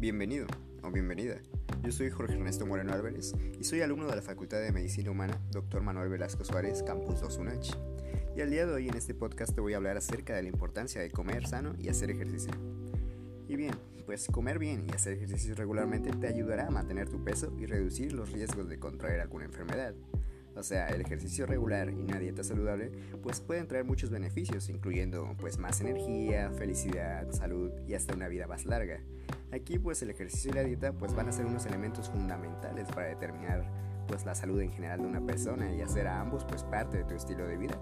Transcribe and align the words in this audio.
Bienvenido 0.00 0.46
o 0.82 0.90
bienvenida. 0.90 1.42
Yo 1.82 1.92
soy 1.92 2.08
Jorge 2.08 2.32
Ernesto 2.32 2.64
Moreno 2.64 2.94
Álvarez 2.94 3.34
y 3.60 3.64
soy 3.64 3.82
alumno 3.82 4.06
de 4.08 4.16
la 4.16 4.22
Facultad 4.22 4.58
de 4.58 4.72
Medicina 4.72 5.10
Humana 5.10 5.38
Dr. 5.50 5.82
Manuel 5.82 6.08
Velasco 6.08 6.42
Suárez, 6.42 6.82
Campus 6.82 7.20
2 7.20 7.36
UNACH. 7.36 7.76
Y 8.34 8.40
al 8.40 8.48
día 8.48 8.64
de 8.64 8.72
hoy 8.72 8.88
en 8.88 8.96
este 8.96 9.12
podcast 9.12 9.54
te 9.54 9.60
voy 9.60 9.74
a 9.74 9.76
hablar 9.76 9.98
acerca 9.98 10.34
de 10.34 10.40
la 10.40 10.48
importancia 10.48 11.02
de 11.02 11.10
comer 11.10 11.46
sano 11.46 11.74
y 11.78 11.90
hacer 11.90 12.10
ejercicio. 12.10 12.50
Y 13.46 13.56
bien, 13.56 13.74
pues 14.06 14.26
comer 14.28 14.58
bien 14.58 14.86
y 14.88 14.94
hacer 14.94 15.12
ejercicio 15.12 15.54
regularmente 15.54 16.12
te 16.12 16.28
ayudará 16.28 16.68
a 16.68 16.70
mantener 16.70 17.10
tu 17.10 17.22
peso 17.22 17.52
y 17.58 17.66
reducir 17.66 18.14
los 18.14 18.32
riesgos 18.32 18.70
de 18.70 18.78
contraer 18.78 19.20
alguna 19.20 19.44
enfermedad. 19.44 19.94
O 20.56 20.62
sea, 20.62 20.88
el 20.88 21.00
ejercicio 21.00 21.46
regular 21.46 21.90
y 21.90 22.00
una 22.00 22.18
dieta 22.18 22.42
saludable 22.42 22.90
pues 23.22 23.40
pueden 23.40 23.66
traer 23.66 23.84
muchos 23.84 24.10
beneficios, 24.10 24.68
incluyendo 24.68 25.34
pues 25.38 25.58
más 25.58 25.80
energía, 25.80 26.50
felicidad, 26.50 27.30
salud 27.30 27.70
y 27.86 27.94
hasta 27.94 28.14
una 28.14 28.28
vida 28.28 28.46
más 28.46 28.66
larga. 28.66 29.00
Aquí 29.52 29.78
pues 29.78 30.02
el 30.02 30.10
ejercicio 30.10 30.50
y 30.50 30.54
la 30.54 30.62
dieta 30.62 30.92
pues 30.92 31.14
van 31.14 31.28
a 31.28 31.32
ser 31.32 31.46
unos 31.46 31.66
elementos 31.66 32.10
fundamentales 32.10 32.88
para 32.88 33.08
determinar 33.08 33.64
pues 34.06 34.24
la 34.26 34.34
salud 34.34 34.60
en 34.60 34.72
general 34.72 35.00
de 35.00 35.06
una 35.06 35.24
persona 35.24 35.72
y 35.72 35.82
hacer 35.82 36.08
a 36.08 36.20
ambos 36.20 36.44
pues 36.44 36.64
parte 36.64 36.98
de 36.98 37.04
tu 37.04 37.14
estilo 37.14 37.46
de 37.46 37.56
vida, 37.56 37.78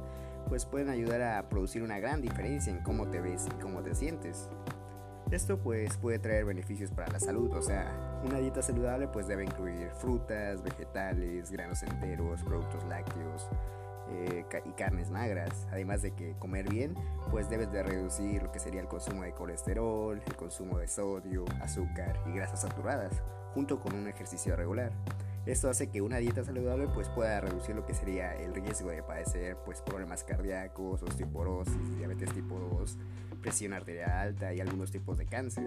pues 0.48 0.66
pueden 0.66 0.90
ayudar 0.90 1.22
a 1.22 1.48
producir 1.48 1.82
una 1.82 1.98
gran 1.98 2.20
diferencia 2.20 2.70
en 2.70 2.82
cómo 2.82 3.08
te 3.08 3.20
ves 3.20 3.46
y 3.46 3.62
cómo 3.62 3.82
te 3.82 3.94
sientes. 3.94 4.50
Esto 5.30 5.58
pues 5.58 5.98
puede 5.98 6.18
traer 6.18 6.46
beneficios 6.46 6.90
para 6.90 7.12
la 7.12 7.20
salud, 7.20 7.52
o 7.52 7.60
sea, 7.60 8.22
una 8.24 8.38
dieta 8.38 8.62
saludable 8.62 9.08
pues 9.08 9.28
debe 9.28 9.44
incluir 9.44 9.90
frutas, 9.90 10.62
vegetales, 10.62 11.50
granos 11.50 11.82
enteros, 11.82 12.42
productos 12.44 12.82
lácteos 12.84 13.46
eh, 14.10 14.46
y 14.64 14.70
carnes 14.70 15.10
magras. 15.10 15.66
Además 15.70 16.00
de 16.00 16.12
que 16.12 16.34
comer 16.38 16.70
bien 16.70 16.94
pues 17.30 17.50
debes 17.50 17.70
de 17.70 17.82
reducir 17.82 18.42
lo 18.42 18.52
que 18.52 18.58
sería 18.58 18.80
el 18.80 18.88
consumo 18.88 19.22
de 19.22 19.32
colesterol, 19.32 20.18
el 20.24 20.36
consumo 20.36 20.78
de 20.78 20.88
sodio, 20.88 21.44
azúcar 21.60 22.18
y 22.26 22.32
grasas 22.32 22.62
saturadas, 22.62 23.22
junto 23.52 23.80
con 23.80 23.94
un 23.94 24.08
ejercicio 24.08 24.56
regular. 24.56 24.92
Esto 25.44 25.68
hace 25.68 25.90
que 25.90 26.00
una 26.00 26.18
dieta 26.18 26.42
saludable 26.42 26.88
pues 26.88 27.10
pueda 27.10 27.40
reducir 27.42 27.74
lo 27.74 27.84
que 27.84 27.92
sería 27.92 28.34
el 28.34 28.54
riesgo 28.54 28.88
de 28.88 29.02
padecer 29.02 29.58
pues 29.64 29.82
problemas 29.82 30.24
cardíacos, 30.24 31.02
osteoporosis, 31.02 31.96
diabetes 31.98 32.32
tipo 32.32 32.58
2, 32.58 32.98
presión 33.38 33.72
arterial 33.72 34.10
alta 34.10 34.54
y 34.54 34.60
algunos 34.60 34.90
tipos 34.90 35.18
de 35.18 35.26
cáncer. 35.26 35.64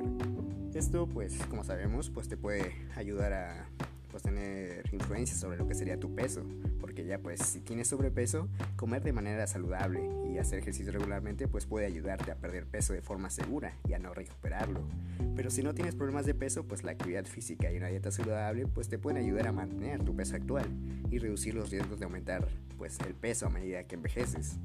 Esto 0.74 1.08
pues 1.08 1.36
como 1.50 1.64
sabemos 1.64 2.10
pues 2.10 2.28
te 2.28 2.38
puede 2.38 2.74
ayudar 2.96 3.34
a 3.34 3.68
pues 4.12 4.24
tener 4.24 4.84
influencia 4.92 5.36
sobre 5.36 5.58
lo 5.58 5.68
que 5.68 5.74
sería 5.74 5.98
tu 5.98 6.14
peso, 6.14 6.44
porque 6.80 7.06
ya 7.06 7.18
pues 7.18 7.40
si 7.42 7.62
tienes 7.62 7.88
sobrepeso, 7.88 8.48
comer 8.76 9.02
de 9.04 9.14
manera 9.14 9.48
saludable 9.48 10.02
y 10.30 10.38
hacer 10.38 10.60
ejercicio 10.60 10.92
regularmente 10.92 11.48
pues 11.48 11.66
puede 11.66 11.86
ayudarte 11.86 12.32
a 12.32 12.36
perder 12.36 12.66
peso 12.66 12.94
de 12.94 13.02
forma 13.02 13.30
segura 13.30 13.74
y 13.88 13.94
a 13.94 14.00
no 14.00 14.14
recuperarlo. 14.14 14.82
Pero 15.36 15.50
si 15.50 15.64
no 15.64 15.74
tienes 15.74 15.96
problemas 15.96 16.26
de 16.26 16.36
peso, 16.36 16.66
pues 16.66 16.84
la 16.84 16.92
actividad 16.92 17.26
física 17.26 17.72
y 17.72 17.78
una 17.78 17.88
dieta 17.88 18.12
saludable 18.12 18.68
pues 18.68 18.90
te 18.90 19.00
pueden 19.00 19.24
ayudar 19.24 19.48
a 19.48 19.54
mantener 19.54 20.04
tu 20.04 20.16
peso 20.16 20.36
actual 20.36 20.66
y 21.10 21.18
reducir 21.18 21.56
los 21.56 21.70
riesgos 21.70 22.00
de 22.00 22.06
aumentar 22.06 22.48
pues 22.78 23.00
el 23.08 23.14
peso 23.14 23.46
a 23.46 23.50
medida 23.50 23.84
que 23.84 23.96
envejeces. 23.96 24.58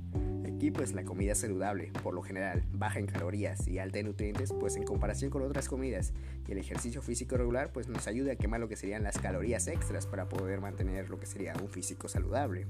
Aquí 0.56 0.70
pues 0.70 0.94
la 0.94 1.04
comida 1.04 1.34
saludable, 1.34 1.92
por 2.02 2.14
lo 2.14 2.22
general, 2.22 2.64
baja 2.72 2.98
en 2.98 3.04
calorías 3.04 3.68
y 3.68 3.78
alta 3.78 3.98
en 3.98 4.06
nutrientes, 4.06 4.54
pues 4.58 4.76
en 4.76 4.84
comparación 4.84 5.30
con 5.30 5.42
otras 5.42 5.68
comidas 5.68 6.14
y 6.48 6.52
el 6.52 6.56
ejercicio 6.56 7.02
físico 7.02 7.36
regular 7.36 7.72
pues 7.74 7.88
nos 7.88 8.06
ayuda 8.06 8.32
a 8.32 8.36
quemar 8.36 8.60
lo 8.60 8.66
que 8.66 8.74
serían 8.74 9.02
las 9.02 9.18
calorías 9.18 9.68
extras 9.68 10.06
para 10.06 10.30
poder 10.30 10.62
mantener 10.62 11.10
lo 11.10 11.20
que 11.20 11.26
sería 11.26 11.52
un 11.60 11.68
físico 11.68 12.08
saludable. 12.08 12.66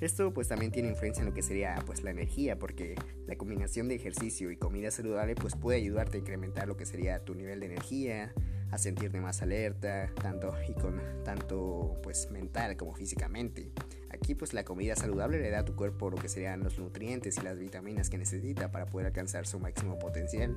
Esto 0.00 0.32
pues 0.32 0.46
también 0.46 0.70
tiene 0.70 0.90
influencia 0.90 1.22
en 1.22 1.26
lo 1.26 1.34
que 1.34 1.42
sería 1.42 1.74
pues 1.86 2.04
la 2.04 2.12
energía 2.12 2.56
porque 2.56 2.94
la 3.26 3.34
combinación 3.34 3.88
de 3.88 3.96
ejercicio 3.96 4.52
y 4.52 4.56
comida 4.56 4.92
saludable 4.92 5.34
pues 5.34 5.56
puede 5.56 5.78
ayudarte 5.78 6.18
a 6.18 6.20
incrementar 6.20 6.68
lo 6.68 6.76
que 6.76 6.86
sería 6.86 7.24
tu 7.24 7.34
nivel 7.34 7.58
de 7.58 7.66
energía, 7.66 8.32
a 8.70 8.78
sentirte 8.78 9.20
más 9.20 9.42
alerta, 9.42 10.10
tanto 10.20 10.54
y 10.68 10.72
con 10.74 11.00
tanto 11.24 11.98
pues 12.02 12.30
mental 12.30 12.76
como 12.76 12.94
físicamente. 12.94 13.72
Aquí 14.10 14.34
pues 14.34 14.52
la 14.52 14.64
comida 14.64 14.96
saludable 14.96 15.40
le 15.40 15.50
da 15.50 15.60
a 15.60 15.64
tu 15.64 15.74
cuerpo 15.74 16.10
lo 16.10 16.16
que 16.16 16.28
serían 16.28 16.62
los 16.62 16.78
nutrientes 16.78 17.36
y 17.38 17.42
las 17.42 17.58
vitaminas 17.58 18.10
que 18.10 18.18
necesita 18.18 18.70
para 18.70 18.86
poder 18.86 19.06
alcanzar 19.06 19.46
su 19.46 19.58
máximo 19.58 19.98
potencial. 19.98 20.54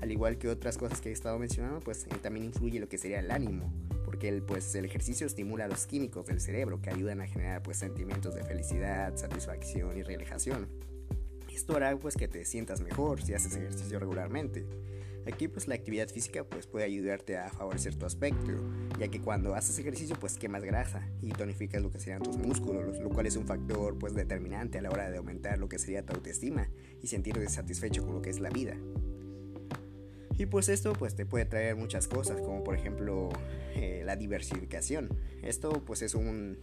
Al 0.00 0.10
igual 0.10 0.36
que 0.36 0.48
otras 0.48 0.78
cosas 0.78 1.00
que 1.00 1.10
he 1.10 1.12
estado 1.12 1.38
mencionando, 1.38 1.78
pues 1.78 2.06
también 2.22 2.46
influye 2.46 2.80
lo 2.80 2.88
que 2.88 2.98
sería 2.98 3.20
el 3.20 3.30
ánimo, 3.30 3.72
porque 4.04 4.28
el, 4.28 4.42
pues, 4.42 4.74
el 4.74 4.84
ejercicio 4.84 5.28
estimula 5.28 5.68
los 5.68 5.86
químicos 5.86 6.26
del 6.26 6.40
cerebro 6.40 6.82
que 6.82 6.90
ayudan 6.90 7.20
a 7.20 7.26
generar 7.28 7.62
pues 7.62 7.76
sentimientos 7.76 8.34
de 8.34 8.42
felicidad, 8.42 9.16
satisfacción 9.16 9.96
y 9.96 10.02
relajación. 10.02 10.66
Esto 11.54 11.76
hará 11.76 11.96
pues 11.96 12.16
que 12.16 12.26
te 12.26 12.44
sientas 12.44 12.80
mejor 12.80 13.22
si 13.22 13.34
haces 13.34 13.54
ejercicio 13.54 14.00
regularmente. 14.00 14.66
Aquí 15.26 15.48
pues 15.48 15.68
la 15.68 15.74
actividad 15.74 16.08
física 16.08 16.44
pues 16.44 16.66
puede 16.66 16.84
ayudarte 16.84 17.36
a 17.36 17.48
favorecer 17.50 17.94
tu 17.94 18.06
aspecto, 18.06 18.52
ya 18.98 19.08
que 19.08 19.20
cuando 19.20 19.54
haces 19.54 19.78
ejercicio 19.78 20.16
pues 20.18 20.36
quemas 20.36 20.64
grasa 20.64 21.08
y 21.20 21.30
tonificas 21.30 21.80
lo 21.80 21.90
que 21.90 22.00
serían 22.00 22.22
tus 22.22 22.36
músculos, 22.36 22.98
lo 22.98 23.10
cual 23.10 23.26
es 23.26 23.36
un 23.36 23.46
factor 23.46 23.98
pues 23.98 24.14
determinante 24.14 24.78
a 24.78 24.82
la 24.82 24.90
hora 24.90 25.10
de 25.10 25.18
aumentar 25.18 25.58
lo 25.58 25.68
que 25.68 25.78
sería 25.78 26.04
tu 26.04 26.14
autoestima 26.14 26.68
y 27.02 27.06
sentirte 27.06 27.48
satisfecho 27.48 28.04
con 28.04 28.14
lo 28.14 28.22
que 28.22 28.30
es 28.30 28.40
la 28.40 28.50
vida. 28.50 28.76
Y 30.38 30.46
pues 30.46 30.68
esto 30.68 30.92
pues 30.94 31.14
te 31.14 31.24
puede 31.24 31.44
traer 31.44 31.76
muchas 31.76 32.08
cosas, 32.08 32.40
como 32.40 32.64
por 32.64 32.74
ejemplo 32.74 33.28
eh, 33.76 34.02
la 34.04 34.16
diversificación. 34.16 35.08
Esto 35.42 35.84
pues 35.84 36.02
es 36.02 36.14
un 36.14 36.58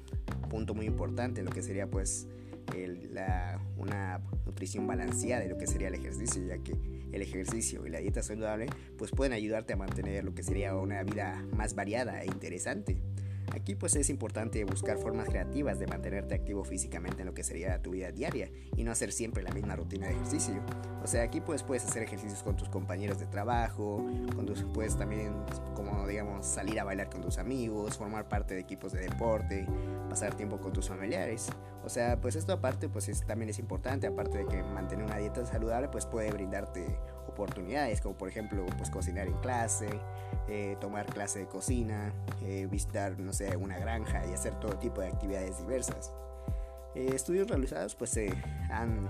punto 0.50 0.74
muy 0.74 0.86
importante, 0.86 1.44
lo 1.44 1.52
que 1.52 1.62
sería 1.62 1.90
pues 1.90 2.28
la, 3.12 3.60
una 3.78 4.22
nutrición 4.46 4.86
balanceada 4.88 5.44
de 5.44 5.50
lo 5.50 5.58
que 5.58 5.68
sería 5.68 5.88
el 5.88 5.96
ejercicio, 5.96 6.46
ya 6.46 6.58
que 6.58 6.74
el 7.12 7.22
ejercicio 7.22 7.86
y 7.86 7.90
la 7.90 8.00
dieta 8.00 8.24
saludable 8.24 8.68
pues 8.98 9.12
pueden 9.12 9.34
ayudarte 9.34 9.74
a 9.74 9.78
mantener 9.78 10.24
lo 10.24 10.34
que 10.34 10.44
sería 10.44 10.76
una 10.76 11.04
vida 11.04 11.44
más 11.54 11.76
variada 11.76 12.22
e 12.22 12.26
interesante. 12.26 13.02
Aquí 13.54 13.76
pues 13.76 13.96
es 13.96 14.10
importante 14.10 14.64
buscar 14.64 14.98
formas 14.98 15.28
creativas 15.28 15.80
de 15.80 15.88
mantenerte 15.88 16.36
activo 16.36 16.64
físicamente 16.64 17.22
en 17.22 17.28
lo 17.28 17.34
que 17.34 17.44
sería 17.44 17.82
tu 17.82 17.92
vida 17.92 18.12
diaria 18.12 18.50
y 18.76 18.84
no 18.84 18.92
hacer 18.92 19.12
siempre 19.12 19.42
la 19.42 19.52
misma 19.52 19.76
rutina 19.76 20.08
de 20.08 20.14
ejercicio. 20.14 20.62
O 21.04 21.08
sea, 21.08 21.24
aquí 21.24 21.42
pues 21.42 21.64
puedes 21.64 21.84
hacer 21.86 22.04
ejercicios 22.04 22.44
con 22.44 22.56
tus 22.56 22.70
compañeros 22.70 23.20
de 23.20 23.26
trabajo, 23.26 24.06
con 24.36 24.46
tus, 24.46 24.64
puedes 24.74 24.98
también 24.98 25.34
como 25.76 26.08
digamos 26.08 26.46
salir 26.46 26.80
a 26.80 26.84
bailar 26.84 27.10
con 27.10 27.22
tus 27.22 27.38
amigos, 27.38 27.98
formar 27.98 28.28
parte 28.28 28.54
de 28.54 28.62
equipos 28.62 28.92
de 28.92 29.02
deporte, 29.02 29.66
pasar 30.10 30.34
tiempo 30.34 30.60
con 30.60 30.74
tus 30.74 30.90
familiares. 30.90 31.48
O 31.84 31.90
sea, 31.90 32.20
pues 32.20 32.36
esto 32.36 32.52
aparte 32.52 32.90
pues 32.90 33.10
también 33.26 33.50
es 33.50 33.60
importante, 33.60 34.08
aparte 34.08 34.40
de 34.40 34.46
que 34.46 34.62
mantener 34.64 35.06
una 35.06 35.18
dieta 35.18 35.46
saludable 35.46 35.88
pues 35.88 36.06
puede 36.06 36.32
brindarte 36.32 37.00
oportunidades 37.28 38.02
como 38.02 38.18
por 38.18 38.28
ejemplo 38.28 38.66
pues 38.78 38.90
cocinar 38.90 39.28
en 39.28 39.38
clase, 39.38 39.88
eh, 40.48 40.76
tomar 40.82 41.06
clase 41.06 41.40
de 41.40 41.48
cocina, 41.48 42.12
eh, 42.42 42.68
visitar 42.70 43.18
no 43.18 43.32
sé 43.32 43.56
una 43.56 43.78
granja 43.78 44.26
y 44.26 44.34
hacer 44.34 44.60
todo 44.60 44.78
tipo 44.78 45.02
de 45.02 45.08
actividades 45.08 45.60
diversas. 45.60 46.14
Eh, 47.00 47.16
estudios 47.16 47.48
realizados 47.48 47.96
pues 47.96 48.10
se 48.10 48.30
han 48.70 49.10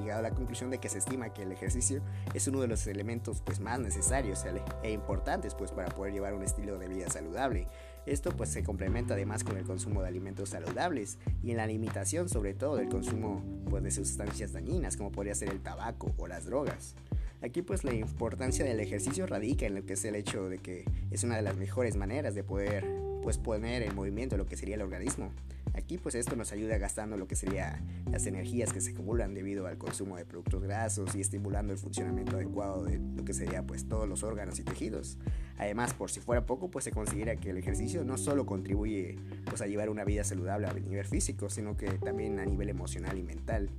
llegado 0.00 0.18
a 0.18 0.22
la 0.22 0.32
conclusión 0.32 0.70
de 0.70 0.78
que 0.78 0.88
se 0.88 0.98
estima 0.98 1.32
que 1.32 1.42
el 1.42 1.52
ejercicio 1.52 2.02
es 2.34 2.48
uno 2.48 2.60
de 2.60 2.66
los 2.66 2.84
elementos 2.88 3.42
pues 3.42 3.60
más 3.60 3.78
necesarios 3.78 4.44
e 4.82 4.90
importantes 4.90 5.54
pues 5.54 5.70
para 5.70 5.88
poder 5.88 6.12
llevar 6.12 6.34
un 6.34 6.42
estilo 6.42 6.78
de 6.78 6.88
vida 6.88 7.08
saludable. 7.08 7.68
Esto 8.06 8.32
pues 8.36 8.50
se 8.50 8.64
complementa 8.64 9.14
además 9.14 9.44
con 9.44 9.56
el 9.56 9.64
consumo 9.64 10.02
de 10.02 10.08
alimentos 10.08 10.48
saludables 10.48 11.18
y 11.40 11.52
en 11.52 11.58
la 11.58 11.68
limitación 11.68 12.28
sobre 12.28 12.54
todo 12.54 12.74
del 12.74 12.88
consumo 12.88 13.40
pues 13.70 13.84
de 13.84 13.92
sustancias 13.92 14.52
dañinas 14.52 14.96
como 14.96 15.12
podría 15.12 15.36
ser 15.36 15.50
el 15.50 15.60
tabaco 15.60 16.12
o 16.18 16.26
las 16.26 16.44
drogas. 16.44 16.96
Aquí 17.40 17.62
pues 17.62 17.84
la 17.84 17.94
importancia 17.94 18.64
del 18.64 18.80
ejercicio 18.80 19.28
radica 19.28 19.64
en 19.64 19.76
lo 19.76 19.86
que 19.86 19.92
es 19.92 20.04
el 20.04 20.16
hecho 20.16 20.48
de 20.48 20.58
que 20.58 20.84
es 21.12 21.22
una 21.22 21.36
de 21.36 21.42
las 21.42 21.56
mejores 21.56 21.94
maneras 21.94 22.34
de 22.34 22.42
poder 22.42 22.84
pues 23.22 23.38
poner 23.38 23.82
en 23.82 23.94
movimiento 23.94 24.36
lo 24.36 24.46
que 24.46 24.56
sería 24.56 24.74
el 24.74 24.82
organismo. 24.82 25.30
Aquí 25.78 25.96
pues 25.96 26.16
esto 26.16 26.34
nos 26.34 26.50
ayuda 26.50 26.76
gastando 26.76 27.16
lo 27.16 27.28
que 27.28 27.36
sería 27.36 27.80
las 28.10 28.26
energías 28.26 28.72
que 28.72 28.80
se 28.80 28.90
acumulan 28.90 29.32
debido 29.32 29.68
al 29.68 29.78
consumo 29.78 30.16
de 30.16 30.24
productos 30.24 30.60
grasos 30.64 31.14
y 31.14 31.20
estimulando 31.20 31.72
el 31.72 31.78
funcionamiento 31.78 32.34
adecuado 32.34 32.82
de 32.82 32.98
lo 32.98 33.24
que 33.24 33.32
sería 33.32 33.64
pues 33.64 33.86
todos 33.88 34.08
los 34.08 34.24
órganos 34.24 34.58
y 34.58 34.64
tejidos. 34.64 35.18
Además, 35.56 35.94
por 35.94 36.10
si 36.10 36.18
fuera 36.18 36.46
poco, 36.46 36.68
pues 36.68 36.84
se 36.84 36.90
considera 36.90 37.36
que 37.36 37.50
el 37.50 37.58
ejercicio 37.58 38.02
no 38.02 38.18
solo 38.18 38.44
contribuye 38.44 39.20
pues 39.44 39.62
a 39.62 39.68
llevar 39.68 39.88
una 39.88 40.04
vida 40.04 40.24
saludable 40.24 40.66
a 40.66 40.72
nivel 40.74 41.06
físico, 41.06 41.48
sino 41.48 41.76
que 41.76 41.86
también 41.98 42.40
a 42.40 42.44
nivel 42.44 42.70
emocional 42.70 43.16
y 43.16 43.22
mental. 43.22 43.70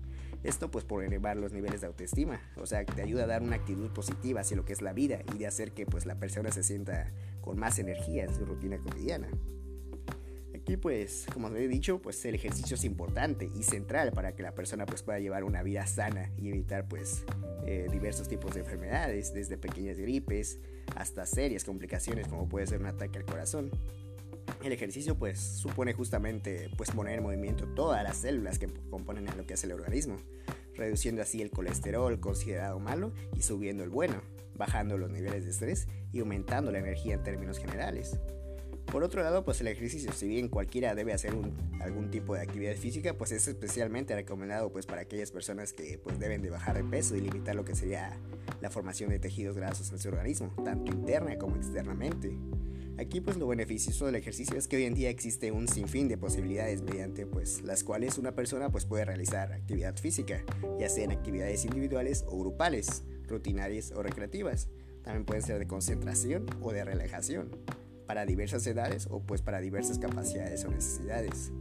Esto 0.42 0.72
pues 0.72 0.86
por 0.86 1.04
elevar 1.04 1.36
los 1.36 1.52
niveles 1.52 1.82
de 1.82 1.88
autoestima, 1.88 2.40
o 2.56 2.66
sea, 2.66 2.86
te 2.86 3.02
ayuda 3.02 3.26
a 3.26 3.28
dar 3.28 3.44
una 3.44 3.58
actitud 3.58 3.92
positiva 3.92 4.40
hacia 4.40 4.56
lo 4.56 4.64
que 4.64 4.72
es 4.72 4.82
la 4.82 4.94
vida 4.94 5.20
y 5.36 5.38
de 5.38 5.48
hacer 5.48 5.74
que 5.74 5.86
pues 5.86 6.06
la 6.06 6.16
persona 6.16 6.50
se 6.50 6.64
sienta 6.64 7.12
con 7.42 7.60
más 7.60 7.78
energía 7.78 8.24
en 8.24 8.34
su 8.34 8.46
rutina 8.46 8.78
cotidiana. 8.78 9.28
Aquí 10.70 10.78
pues, 10.78 11.26
como 11.34 11.48
he 11.48 11.68
dicho, 11.68 12.00
pues 12.00 12.24
el 12.26 12.36
ejercicio 12.36 12.76
es 12.76 12.84
importante 12.84 13.50
y 13.56 13.64
central 13.64 14.12
para 14.12 14.36
que 14.36 14.44
la 14.44 14.54
persona 14.54 14.86
pues 14.86 15.02
pueda 15.02 15.18
llevar 15.18 15.44
una 15.44 15.64
vida 15.64 15.88
sana 15.88 16.32
y 16.38 16.50
evitar 16.50 16.88
pues 16.88 17.24
eh, 17.66 17.88
diversos 17.92 18.28
tipos 18.28 18.54
de 18.54 18.60
enfermedades, 18.60 19.34
desde 19.34 19.58
pequeñas 19.58 19.98
gripes 19.98 20.60
hasta 20.96 21.26
serias 21.26 21.64
complicaciones 21.64 22.28
como 22.28 22.48
puede 22.48 22.68
ser 22.68 22.82
un 22.82 22.86
ataque 22.86 23.18
al 23.18 23.26
corazón. 23.26 23.72
El 24.64 24.72
ejercicio 24.72 25.18
pues 25.18 25.40
supone 25.40 25.94
justamente 25.94 26.70
pues 26.78 26.92
poner 26.92 27.18
en 27.18 27.24
movimiento 27.24 27.66
todas 27.70 28.04
las 28.04 28.18
células 28.18 28.60
que 28.60 28.68
componen 28.92 29.26
lo 29.36 29.48
que 29.48 29.56
es 29.56 29.64
el 29.64 29.72
organismo, 29.72 30.18
reduciendo 30.76 31.24
así 31.24 31.42
el 31.42 31.50
colesterol 31.50 32.20
considerado 32.20 32.80
malo 32.80 33.12
y 33.36 33.42
subiendo 33.42 33.84
el 33.84 33.90
bueno, 33.90 34.22
bajando 34.54 35.00
los 35.00 35.10
niveles 35.10 35.46
de 35.46 35.50
estrés 35.50 35.88
y 36.12 36.20
aumentando 36.20 36.72
la 36.72 36.78
energía 36.78 37.16
en 37.16 37.24
términos 37.24 37.58
generales. 37.58 38.20
Por 38.92 39.04
otro 39.04 39.22
lado, 39.22 39.46
pues 39.46 39.62
el 39.62 39.68
ejercicio, 39.68 40.12
si 40.14 40.28
bien 40.28 40.48
cualquiera 40.48 40.96
debe 40.96 41.14
hacer 41.14 41.36
algún 41.80 42.10
tipo 42.10 42.34
de 42.34 42.42
actividad 42.42 42.76
física, 42.76 43.14
pues 43.14 43.32
es 43.32 43.48
especialmente 43.48 44.16
recomendado 44.16 44.72
pues 44.72 44.88
para 44.88 45.02
aquellas 45.02 45.32
personas 45.32 45.74
que 45.74 46.00
pues 46.00 46.20
deben 46.20 46.42
de 46.42 46.50
bajar 46.50 46.76
de 46.76 46.84
peso 46.84 47.16
y 47.16 47.22
limitar 47.22 47.56
lo 47.56 47.64
que 47.64 47.76
sería 47.76 48.18
la 48.62 48.72
formación 48.72 49.12
de 49.12 49.20
tejidos 49.20 49.56
grasos 49.56 49.92
en 49.92 50.00
su 50.00 50.08
organismo, 50.08 50.52
tanto 50.66 50.92
interna 50.92 51.38
como 51.38 51.56
externamente. 51.56 52.36
Aquí 52.98 53.22
pues 53.22 53.38
lo 53.38 53.48
beneficioso 53.48 54.08
del 54.08 54.16
ejercicio 54.16 54.58
es 54.58 54.68
que 54.68 54.78
hoy 54.78 54.86
en 54.86 54.96
día 54.96 55.12
existe 55.12 55.52
un 55.52 55.68
sinfín 55.68 56.08
de 56.08 56.18
posibilidades 56.18 56.82
mediante 56.82 57.28
pues 57.28 57.62
las 57.62 57.84
cuales 57.84 58.18
una 58.18 58.34
persona 58.34 58.72
pues 58.72 58.86
puede 58.86 59.06
realizar 59.06 59.54
actividad 59.54 59.96
física, 59.98 60.44
ya 60.80 60.90
sean 60.90 61.12
actividades 61.12 61.64
individuales 61.64 62.26
o 62.28 62.40
grupales, 62.40 63.04
rutinarias 63.28 63.92
o 63.92 64.02
recreativas. 64.02 64.68
También 65.04 65.26
pueden 65.26 65.44
ser 65.44 65.60
de 65.60 65.68
concentración 65.68 66.48
o 66.60 66.74
de 66.74 66.84
relajación 66.84 67.52
para 68.10 68.26
diversas 68.26 68.66
edades 68.66 69.08
o 69.12 69.20
pues 69.20 69.44
para 69.44 69.62
diversas 69.62 70.00
capacidades 70.00 70.66
o 70.66 70.72
necesidades. 70.72 71.52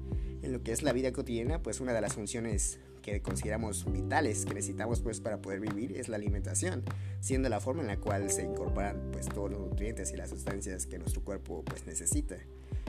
En 0.40 0.50
lo 0.50 0.62
que 0.62 0.72
es 0.72 0.82
la 0.82 0.94
vida 0.94 1.12
cotidiana, 1.12 1.62
pues 1.62 1.78
una 1.78 1.92
de 1.92 2.00
las 2.00 2.14
funciones 2.14 2.80
que 3.02 3.20
consideramos 3.20 3.84
vitales 3.92 4.46
que 4.46 4.54
necesitamos 4.54 5.02
pues 5.02 5.20
para 5.20 5.42
poder 5.42 5.60
vivir 5.60 5.98
es 5.98 6.08
la 6.08 6.16
alimentación, 6.16 6.84
siendo 7.20 7.50
la 7.50 7.60
forma 7.60 7.82
en 7.82 7.88
la 7.88 7.98
cual 7.98 8.30
se 8.30 8.44
incorporan 8.44 9.10
pues 9.12 9.28
todos 9.28 9.50
los 9.50 9.60
nutrientes 9.60 10.10
y 10.12 10.16
las 10.16 10.30
sustancias 10.30 10.86
que 10.86 10.98
nuestro 10.98 11.22
cuerpo 11.22 11.62
pues 11.66 11.86
necesita. 11.86 12.36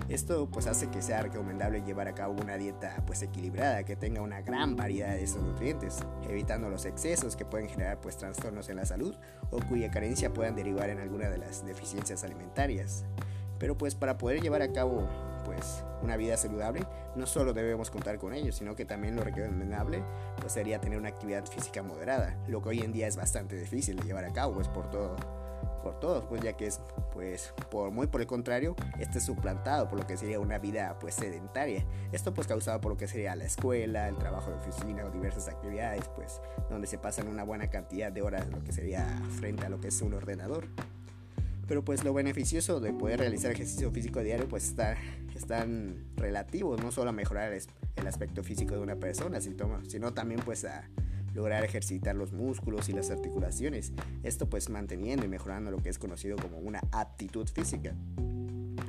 Esto 0.07 0.49
pues 0.49 0.65
hace 0.65 0.89
que 0.89 1.01
sea 1.01 1.21
recomendable 1.21 1.83
llevar 1.85 2.07
a 2.07 2.15
cabo 2.15 2.41
una 2.41 2.55
dieta 2.55 3.03
pues 3.05 3.21
equilibrada 3.23 3.83
que 3.83 3.97
tenga 3.97 4.21
una 4.21 4.41
gran 4.41 4.77
variedad 4.77 5.15
de 5.15 5.23
estos 5.23 5.43
nutrientes, 5.43 5.97
evitando 6.29 6.69
los 6.69 6.85
excesos 6.85 7.35
que 7.35 7.43
pueden 7.43 7.67
generar 7.67 7.99
pues 7.99 8.15
trastornos 8.15 8.69
en 8.69 8.77
la 8.77 8.85
salud 8.85 9.15
o 9.51 9.59
cuya 9.59 9.91
carencia 9.91 10.31
puedan 10.31 10.55
derivar 10.55 10.89
en 10.89 10.99
alguna 10.99 11.29
de 11.29 11.39
las 11.39 11.65
deficiencias 11.65 12.23
alimentarias. 12.23 13.03
Pero 13.59 13.77
pues 13.77 13.95
para 13.95 14.17
poder 14.17 14.41
llevar 14.41 14.61
a 14.61 14.71
cabo 14.71 15.07
pues 15.45 15.83
una 16.01 16.17
vida 16.17 16.37
saludable, 16.37 16.85
no 17.15 17.25
solo 17.25 17.53
debemos 17.53 17.91
contar 17.91 18.17
con 18.17 18.33
ello, 18.33 18.51
sino 18.51 18.75
que 18.75 18.85
también 18.85 19.15
lo 19.15 19.23
recomendable 19.23 20.03
pues 20.39 20.53
sería 20.53 20.79
tener 20.79 20.97
una 20.97 21.09
actividad 21.09 21.45
física 21.45 21.83
moderada, 21.83 22.37
lo 22.47 22.61
que 22.61 22.69
hoy 22.69 22.79
en 22.79 22.91
día 22.91 23.07
es 23.07 23.15
bastante 23.15 23.55
difícil 23.57 23.95
de 23.97 24.03
llevar 24.03 24.25
a 24.25 24.33
cabo 24.33 24.53
pues 24.53 24.67
por 24.67 24.89
todo 24.89 25.15
por 25.83 25.99
todos, 25.99 26.25
pues 26.25 26.41
ya 26.41 26.53
que 26.53 26.67
es 26.67 26.79
pues 27.13 27.53
por 27.69 27.91
muy 27.91 28.07
por 28.07 28.21
el 28.21 28.27
contrario, 28.27 28.75
este 28.99 29.17
es 29.17 29.25
suplantado 29.25 29.87
por 29.87 29.99
lo 29.99 30.07
que 30.07 30.17
sería 30.17 30.39
una 30.39 30.57
vida 30.57 30.97
pues 30.99 31.15
sedentaria. 31.15 31.85
Esto 32.11 32.33
pues 32.33 32.47
causado 32.47 32.79
por 32.81 32.91
lo 32.91 32.97
que 32.97 33.07
sería 33.07 33.35
la 33.35 33.45
escuela, 33.45 34.07
el 34.07 34.17
trabajo 34.17 34.51
de 34.51 34.57
oficina 34.57 35.05
o 35.05 35.09
diversas 35.09 35.47
actividades, 35.47 36.07
pues 36.15 36.41
donde 36.69 36.87
se 36.87 36.97
pasan 36.97 37.27
una 37.27 37.43
buena 37.43 37.69
cantidad 37.69 38.11
de 38.11 38.21
horas 38.21 38.47
lo 38.49 38.63
que 38.63 38.71
sería 38.71 39.05
frente 39.39 39.65
a 39.65 39.69
lo 39.69 39.79
que 39.79 39.87
es 39.87 40.01
un 40.01 40.13
ordenador. 40.13 40.67
Pero 41.69 41.85
pues 41.85 42.03
lo 42.03 42.15
beneficioso 42.15 42.79
de 42.79 42.93
poder 42.93 43.19
realizar 43.19 43.51
ejercicio 43.51 43.91
físico 43.91 44.23
diario 44.23 44.49
pues 44.49 44.67
está, 44.67 44.97
están 45.35 46.03
relativos, 46.15 46.81
no 46.81 46.91
solo 46.91 47.11
a 47.11 47.13
mejorar 47.13 47.53
el, 47.53 48.07
aspecto 48.07 48.43
físico 48.43 48.73
de 48.73 48.81
una 48.81 48.95
persona, 48.95 49.39
sino 49.39 50.13
también 50.13 50.41
pues 50.43 50.65
a 50.65 50.89
lograr 51.35 51.63
ejercitar 51.63 52.15
los 52.15 52.33
músculos 52.33 52.89
y 52.89 52.93
las 52.93 53.11
articulaciones. 53.11 53.93
Esto 54.23 54.49
pues 54.49 54.69
manteniendo 54.69 55.25
y 55.25 55.29
mejorando 55.29 55.69
lo 55.69 55.77
que 55.77 55.89
es 55.89 55.99
conocido 55.99 56.37
como 56.37 56.57
una 56.57 56.81
aptitud 56.91 57.47
física. 57.47 57.93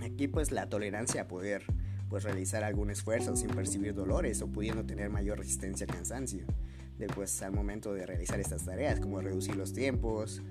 Aquí 0.03 0.27
pues 0.27 0.51
la 0.51 0.71
tolerancia 0.71 1.23
a 1.23 1.29
poder 1.29 1.65
pues 2.09 2.25
realizar 2.25 2.65
algún 2.65 2.91
esfuerzo 2.91 3.37
sin 3.37 3.51
percibir 3.51 3.93
dolores 3.93 4.41
o 4.41 4.47
pudiendo 4.47 4.87
tener 4.87 5.11
mayor 5.11 5.39
resistencia 5.39 5.87
al 5.87 5.95
cansancio. 5.95 6.47
Después 6.99 7.43
al 7.43 7.53
momento 7.53 7.93
de 7.93 8.07
realizar 8.07 8.41
estas 8.41 8.65
tareas 8.65 9.01
como 9.01 9.21
reducir 9.21 9.57
los 9.57 9.75
tiempos, 9.75 10.43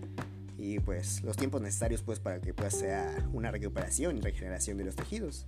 y 0.60 0.80
pues 0.80 1.24
los 1.24 1.38
tiempos 1.38 1.62
necesarios 1.62 2.04
pues 2.04 2.20
para 2.20 2.42
que 2.42 2.54
pueda 2.54 2.70
sea 2.70 3.28
una 3.32 3.50
recuperación 3.50 4.18
y 4.18 4.22
regeneración 4.22 4.78
de 4.78 4.84
los 4.84 4.96
tejidos. 4.96 5.48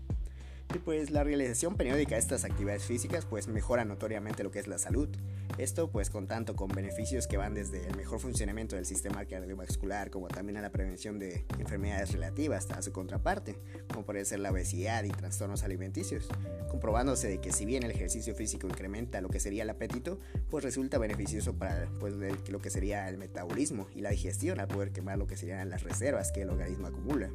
Y 0.73 0.79
pues 0.79 1.11
la 1.11 1.23
realización 1.23 1.75
periódica 1.75 2.15
de 2.15 2.21
estas 2.21 2.45
actividades 2.45 2.85
físicas 2.85 3.25
pues 3.25 3.47
mejora 3.47 3.83
notoriamente 3.83 4.43
lo 4.43 4.51
que 4.51 4.59
es 4.59 4.67
la 4.67 4.77
salud. 4.77 5.09
Esto 5.57 5.91
pues 5.91 6.09
con 6.09 6.27
tanto 6.27 6.55
con 6.55 6.69
beneficios 6.69 7.27
que 7.27 7.35
van 7.35 7.53
desde 7.53 7.85
el 7.87 7.97
mejor 7.97 8.19
funcionamiento 8.19 8.77
del 8.77 8.85
sistema 8.85 9.25
cardiovascular 9.25 10.09
como 10.09 10.29
también 10.29 10.57
a 10.57 10.61
la 10.61 10.71
prevención 10.71 11.19
de 11.19 11.45
enfermedades 11.59 12.13
relativas 12.13 12.71
a 12.71 12.81
su 12.81 12.93
contraparte, 12.93 13.57
como 13.89 14.05
puede 14.05 14.23
ser 14.23 14.39
la 14.39 14.51
obesidad 14.51 15.03
y 15.03 15.09
trastornos 15.09 15.63
alimenticios, 15.63 16.29
comprobándose 16.69 17.27
de 17.27 17.41
que 17.41 17.51
si 17.51 17.65
bien 17.65 17.83
el 17.83 17.91
ejercicio 17.91 18.33
físico 18.33 18.67
incrementa 18.67 19.19
lo 19.19 19.27
que 19.27 19.41
sería 19.41 19.63
el 19.63 19.69
apetito, 19.69 20.19
pues 20.49 20.63
resulta 20.63 20.97
beneficioso 20.97 21.53
para 21.53 21.89
pues, 21.99 22.13
lo 22.13 22.59
que 22.59 22.69
sería 22.69 23.09
el 23.09 23.17
metabolismo 23.17 23.87
y 23.93 24.01
la 24.01 24.11
digestión 24.11 24.61
al 24.61 24.69
poder 24.69 24.91
quemar 24.91 25.17
lo 25.17 25.27
que 25.27 25.35
serían 25.35 25.69
las 25.69 25.83
reservas 25.83 26.31
que 26.31 26.43
el 26.43 26.49
organismo 26.49 26.87
acumula. 26.87 27.29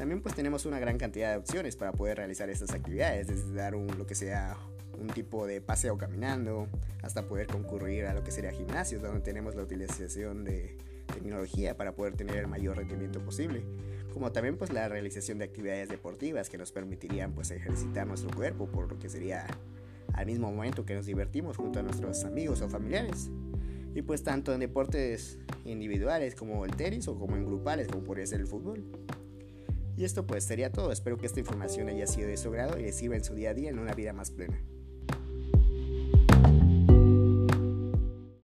También 0.00 0.22
pues 0.22 0.34
tenemos 0.34 0.64
una 0.64 0.78
gran 0.78 0.96
cantidad 0.96 1.30
de 1.30 1.36
opciones 1.36 1.76
para 1.76 1.92
poder 1.92 2.16
realizar 2.16 2.48
estas 2.48 2.70
actividades, 2.70 3.26
desde 3.26 3.52
dar 3.52 3.74
un, 3.74 3.86
lo 3.98 4.06
que 4.06 4.14
sea 4.14 4.56
un 4.98 5.08
tipo 5.08 5.46
de 5.46 5.60
paseo 5.60 5.98
caminando, 5.98 6.68
hasta 7.02 7.26
poder 7.26 7.48
concurrir 7.48 8.06
a 8.06 8.14
lo 8.14 8.24
que 8.24 8.30
sería 8.30 8.50
gimnasios, 8.50 9.02
donde 9.02 9.20
tenemos 9.20 9.56
la 9.56 9.62
utilización 9.62 10.42
de 10.42 10.78
tecnología 11.12 11.76
para 11.76 11.92
poder 11.92 12.14
tener 12.14 12.36
el 12.36 12.46
mayor 12.46 12.78
rendimiento 12.78 13.20
posible, 13.20 13.62
como 14.14 14.32
también 14.32 14.56
pues 14.56 14.72
la 14.72 14.88
realización 14.88 15.36
de 15.36 15.44
actividades 15.44 15.90
deportivas 15.90 16.48
que 16.48 16.56
nos 16.56 16.72
permitirían 16.72 17.34
pues 17.34 17.50
ejercitar 17.50 18.06
nuestro 18.06 18.34
cuerpo 18.34 18.68
por 18.68 18.90
lo 18.90 18.98
que 18.98 19.10
sería 19.10 19.46
al 20.14 20.24
mismo 20.24 20.50
momento 20.50 20.86
que 20.86 20.94
nos 20.94 21.04
divertimos 21.04 21.58
junto 21.58 21.78
a 21.78 21.82
nuestros 21.82 22.24
amigos 22.24 22.62
o 22.62 22.70
familiares. 22.70 23.28
Y 23.94 24.00
pues 24.00 24.22
tanto 24.22 24.54
en 24.54 24.60
deportes 24.60 25.38
individuales 25.66 26.34
como 26.34 26.64
el 26.64 26.74
tenis 26.74 27.06
o 27.06 27.18
como 27.18 27.36
en 27.36 27.44
grupales 27.44 27.86
como 27.86 28.02
podría 28.02 28.26
ser 28.26 28.40
el 28.40 28.46
fútbol. 28.46 28.82
Y 30.00 30.04
esto 30.04 30.26
pues 30.26 30.44
sería 30.44 30.72
todo. 30.72 30.92
Espero 30.92 31.18
que 31.18 31.26
esta 31.26 31.40
información 31.40 31.90
haya 31.90 32.06
sido 32.06 32.26
de 32.26 32.38
su 32.38 32.50
grado 32.50 32.78
y 32.78 32.84
les 32.84 32.96
sirva 32.96 33.16
en 33.16 33.22
su 33.22 33.34
día 33.34 33.50
a 33.50 33.54
día 33.54 33.68
en 33.68 33.78
una 33.78 33.92
vida 33.92 34.14
más 34.14 34.30
plena. 34.30 34.58